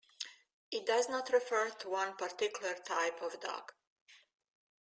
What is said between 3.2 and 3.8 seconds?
of dog.